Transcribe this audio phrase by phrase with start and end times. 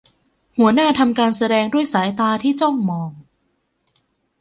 [0.57, 3.11] หัวหน้าทำการแสดงด้วยสายตาที่จ้องมอง